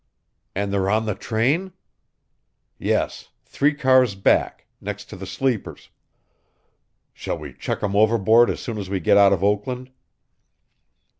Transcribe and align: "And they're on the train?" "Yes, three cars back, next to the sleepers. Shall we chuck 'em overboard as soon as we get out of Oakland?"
"And 0.55 0.73
they're 0.73 0.89
on 0.89 1.05
the 1.05 1.13
train?" 1.13 1.73
"Yes, 2.79 3.29
three 3.45 3.75
cars 3.75 4.15
back, 4.15 4.65
next 4.81 5.05
to 5.11 5.15
the 5.15 5.27
sleepers. 5.27 5.91
Shall 7.13 7.37
we 7.37 7.53
chuck 7.53 7.83
'em 7.83 7.95
overboard 7.95 8.49
as 8.49 8.59
soon 8.59 8.79
as 8.79 8.89
we 8.89 8.99
get 8.99 9.17
out 9.19 9.31
of 9.31 9.43
Oakland?" 9.43 9.91